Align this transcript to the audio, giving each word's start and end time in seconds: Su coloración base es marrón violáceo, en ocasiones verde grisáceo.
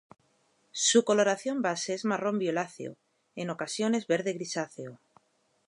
Su 0.87 1.03
coloración 1.05 1.61
base 1.61 1.93
es 1.93 2.05
marrón 2.05 2.39
violáceo, 2.39 2.97
en 3.35 3.51
ocasiones 3.51 4.07
verde 4.07 4.33
grisáceo. 4.33 4.99